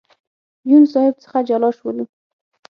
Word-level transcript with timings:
یون 0.69 0.83
صاحب 0.93 1.15
څخه 1.23 1.39
جلا 1.49 1.69
شولو. 1.77 2.05